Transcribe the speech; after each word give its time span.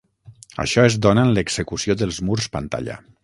Això 0.63 0.85
es 0.91 0.97
dóna 1.07 1.27
en 1.27 1.35
l'execució 1.35 1.99
dels 2.01 2.21
murs 2.31 2.49
pantalla. 2.57 2.99